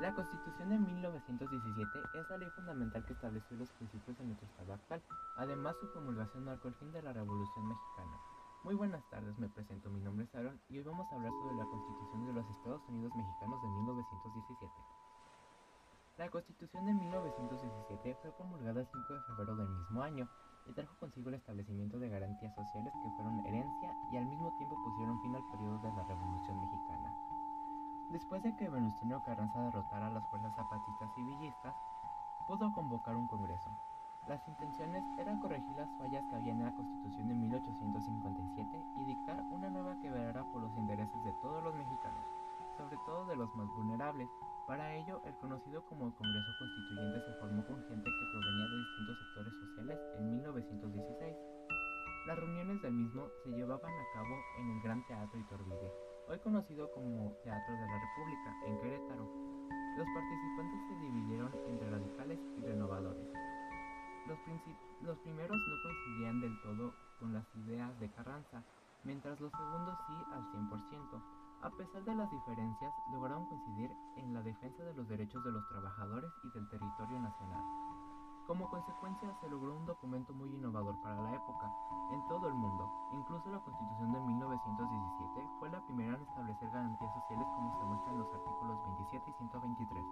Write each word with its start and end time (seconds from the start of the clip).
La 0.00 0.14
Constitución 0.14 0.68
de 0.68 0.78
1917 0.78 1.98
es 2.14 2.30
la 2.30 2.38
ley 2.38 2.48
fundamental 2.50 3.04
que 3.04 3.14
estableció 3.14 3.56
los 3.56 3.68
principios 3.70 4.16
de 4.16 4.26
nuestro 4.26 4.46
Estado 4.46 4.74
actual. 4.74 5.02
Además, 5.36 5.74
su 5.80 5.90
promulgación 5.90 6.44
marcó 6.44 6.68
el 6.68 6.74
fin 6.74 6.92
de 6.92 7.02
la 7.02 7.12
Revolución 7.12 7.66
Mexicana. 7.66 8.16
Muy 8.62 8.76
buenas 8.76 9.02
tardes, 9.10 9.36
me 9.38 9.48
presento, 9.48 9.90
mi 9.90 10.00
nombre 10.00 10.24
es 10.24 10.34
Aaron 10.36 10.60
y 10.68 10.78
hoy 10.78 10.84
vamos 10.84 11.10
a 11.10 11.16
hablar 11.16 11.32
sobre 11.32 11.56
la 11.56 11.64
Constitución 11.64 12.26
de 12.26 12.32
los 12.32 12.48
Estados 12.48 12.82
Unidos 12.88 13.12
Mexicanos 13.16 13.60
de 13.60 13.68
1917. 13.68 14.72
La 16.18 16.30
Constitución 16.30 16.86
de 16.86 16.94
1917 16.94 18.18
fue 18.22 18.32
promulgada 18.36 18.80
el 18.80 18.86
5 18.86 19.14
de 19.14 19.22
febrero 19.22 19.56
del 19.56 19.68
mismo 19.68 20.02
año 20.02 20.28
y 20.66 20.72
trajo 20.74 20.94
consigo 21.00 21.28
el 21.30 21.36
establecimiento 21.36 21.98
de 21.98 22.08
garantías 22.08 22.54
sociales 22.54 22.92
que 23.02 23.10
fueron 23.16 23.44
herencia 23.46 23.90
y 24.12 24.16
al 24.16 24.26
mismo 24.26 24.56
tiempo 24.58 24.76
pusieron 24.84 25.20
fin 25.22 25.34
al 25.34 25.42
Después 28.18 28.42
de 28.42 28.50
que 28.56 28.68
Venustiano 28.68 29.22
Carranza 29.22 29.62
derrotara 29.62 30.08
a 30.08 30.10
las 30.10 30.26
fuerzas 30.26 30.52
zapatistas 30.56 31.08
y 31.16 31.22
villistas, 31.22 31.72
pudo 32.48 32.72
convocar 32.72 33.14
un 33.14 33.28
congreso. 33.28 33.70
Las 34.26 34.42
intenciones 34.48 35.04
eran 35.20 35.38
corregir 35.38 35.76
las 35.76 35.88
fallas 35.98 36.24
que 36.28 36.34
había 36.34 36.50
en 36.50 36.64
la 36.64 36.74
Constitución 36.74 37.28
de 37.28 37.34
1857 37.36 38.84
y 38.98 39.04
dictar 39.04 39.40
una 39.52 39.70
nueva 39.70 39.96
que 40.02 40.10
velara 40.10 40.42
por 40.50 40.62
los 40.62 40.76
intereses 40.76 41.22
de 41.22 41.32
todos 41.40 41.62
los 41.62 41.72
mexicanos, 41.76 42.26
sobre 42.76 42.96
todo 43.06 43.24
de 43.26 43.36
los 43.36 43.54
más 43.54 43.68
vulnerables. 43.68 44.28
Para 44.66 44.92
ello, 44.94 45.22
el 45.24 45.36
conocido 45.36 45.86
como 45.86 46.12
Congreso 46.16 46.50
Constituyente 46.58 47.20
se 47.22 47.38
formó 47.38 47.64
con 47.66 47.78
gente 47.86 48.10
que 48.10 48.30
provenía 48.34 48.66
de 48.66 48.78
distintos 48.82 49.18
sectores 49.20 49.54
sociales 49.62 49.98
en 50.18 50.30
1916. 50.42 51.36
Las 52.26 52.36
reuniones 52.36 52.82
del 52.82 52.94
mismo 52.94 53.28
se 53.44 53.50
llevaban 53.50 53.92
a 53.94 54.06
cabo 54.12 54.34
en 54.58 54.70
el 54.70 54.82
Gran 54.82 55.06
Teatro 55.06 55.38
Iturbide, 55.38 55.88
hoy 56.28 56.38
conocido 56.40 56.90
como 56.92 57.32
Teatro 57.42 57.74
de 57.74 57.86
la 57.86 57.98
República, 57.98 58.56
en 58.66 58.78
Querétaro. 58.80 59.24
Los 59.96 60.06
participantes 60.14 60.80
se 60.88 60.94
dividieron 61.00 61.50
entre 61.66 61.90
radicales 61.90 62.38
y 62.56 62.60
renovadores. 62.60 63.26
Los, 64.26 64.38
los, 65.00 65.18
primeros 65.20 65.56
no 65.56 65.82
coincidían 65.82 66.40
del 66.40 66.60
todo 66.62 66.92
con 67.18 67.32
las 67.32 67.44
ideas 67.56 67.98
de 67.98 68.10
Carranza, 68.10 68.62
mientras 69.04 69.40
los 69.40 69.50
segundos 69.52 69.96
sí 70.06 70.14
al 70.32 70.42
100%. 70.52 71.22
A 71.62 71.70
pesar 71.70 72.04
de 72.04 72.14
las 72.14 72.30
diferencias, 72.30 72.92
lograron 73.10 73.48
coincidir 73.48 73.90
en 74.16 74.34
la 74.34 74.42
defensa 74.42 74.84
de 74.84 74.94
los 74.94 75.08
derechos 75.08 75.42
de 75.44 75.52
los 75.52 75.66
trabajadores 75.68 76.30
y 76.44 76.50
del 76.50 76.68
territorio 76.68 77.18
nacional. 77.20 77.64
Como 78.46 78.68
consecuencia, 78.70 79.34
se 79.40 79.48
logró 79.48 79.74
un 79.74 79.86
documento 79.86 80.32
muy 80.34 80.50
innovador 80.50 80.94
para 81.02 81.20
la 81.20 81.34
época, 81.34 81.72
1917 84.58 85.48
fue 85.60 85.70
la 85.70 85.80
primera 85.86 86.16
en 86.16 86.22
establecer 86.22 86.68
garantías 86.70 87.14
sociales 87.14 87.46
como 87.54 87.78
se 87.78 87.84
muestra 87.86 88.12
en 88.12 88.18
los 88.18 88.34
artículos 88.34 88.82
27 88.82 89.30
y 89.30 89.34
123. 89.38 90.04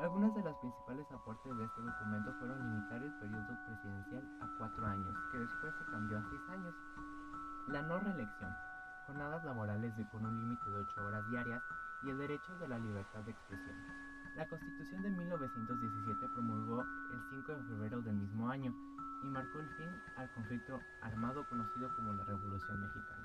Algunas 0.00 0.34
de 0.34 0.42
las 0.42 0.56
principales 0.56 1.06
aportes 1.12 1.56
de 1.56 1.64
este 1.64 1.80
documento 1.80 2.34
fueron 2.40 2.58
limitar 2.58 3.02
el 3.02 3.12
periodo 3.20 3.54
presidencial 3.66 4.24
a 4.42 4.46
cuatro 4.58 4.86
años, 4.86 5.14
que 5.30 5.38
después 5.38 5.74
se 5.78 5.92
cambió 5.92 6.18
a 6.18 6.22
seis 6.22 6.42
años. 6.50 6.74
La 7.68 7.82
no 7.82 8.00
reelección, 8.00 8.50
jornadas 9.06 9.44
laborales 9.44 9.96
de 9.96 10.08
con 10.10 10.26
un 10.26 10.40
límite 10.40 10.70
de 10.70 10.76
ocho 10.76 11.06
horas 11.06 11.22
diarias 11.30 11.62
y 12.02 12.10
el 12.10 12.18
derecho 12.18 12.58
de 12.58 12.66
la 12.66 12.78
libertad 12.78 13.20
de 13.20 13.30
expresión. 13.30 13.76
La 14.34 14.48
Constitución 14.48 15.02
de 15.02 15.10
1917 15.10 16.28
promulgó 16.34 16.82
el 16.82 17.20
5 17.30 17.52
de 17.52 17.62
febrero 17.62 18.02
del 18.02 18.16
mismo 18.16 18.48
año 18.48 18.74
y 19.22 19.30
marcó 19.30 19.60
el 19.60 19.68
fin 19.76 19.90
al 20.16 20.28
conflicto 20.32 20.80
armado 21.02 21.46
conocido 21.48 21.94
como 21.94 22.12
la 22.14 22.24
Revolución 22.24 22.80
Mexicana. 22.80 23.21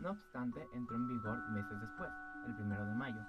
No 0.00 0.12
obstante, 0.12 0.66
entró 0.72 0.96
en 0.96 1.06
vigor 1.08 1.38
meses 1.50 1.78
después, 1.78 2.10
el 2.46 2.54
1 2.54 2.86
de 2.86 2.94
mayo. 2.94 3.20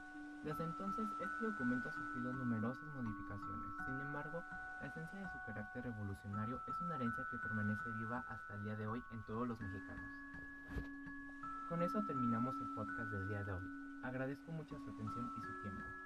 Desde 0.44 0.64
entonces, 0.64 1.08
este 1.20 1.46
documento 1.46 1.90
ha 1.90 1.92
sufrido 1.92 2.34
numerosas 2.34 2.96
modificaciones. 2.96 3.76
Sin 3.86 4.00
embargo, 4.00 4.42
la 4.80 4.88
esencia 4.88 5.20
de 5.20 5.28
su 5.28 5.38
carácter 5.46 5.84
revolucionario 5.84 6.62
es 6.66 6.82
una 6.82 6.96
herencia 6.96 7.24
que 7.30 7.38
permanece 7.40 7.92
viva 8.00 8.24
hasta 8.28 8.56
el 8.56 8.64
día 8.64 8.76
de 8.78 8.88
hoy 8.88 9.04
en 9.12 9.22
todos 9.26 9.48
los 9.48 9.60
mexicanos. 9.60 10.06
Con 11.68 11.82
eso 11.82 12.02
terminamos 12.08 12.56
el 12.60 12.74
podcast 12.74 13.12
del 13.12 13.28
día 13.28 13.44
de 13.44 13.52
hoy. 13.52 13.64
Agradezco 14.04 14.52
mucho 14.52 14.80
su 14.80 14.90
atención 14.90 15.30
y 15.38 15.42
su 15.42 15.62
tiempo. 15.62 16.01